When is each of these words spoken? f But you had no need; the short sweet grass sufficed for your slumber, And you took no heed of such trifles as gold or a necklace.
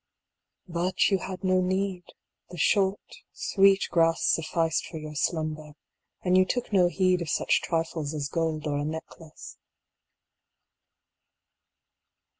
f 0.67 0.73
But 0.73 1.09
you 1.11 1.19
had 1.19 1.43
no 1.43 1.61
need; 1.61 2.03
the 2.49 2.57
short 2.57 2.99
sweet 3.33 3.85
grass 3.91 4.23
sufficed 4.23 4.87
for 4.87 4.97
your 4.97 5.13
slumber, 5.13 5.73
And 6.23 6.35
you 6.35 6.43
took 6.43 6.73
no 6.73 6.87
heed 6.87 7.21
of 7.21 7.29
such 7.29 7.61
trifles 7.61 8.11
as 8.15 8.27
gold 8.27 8.65
or 8.65 8.79
a 8.79 8.83
necklace. 8.83 9.59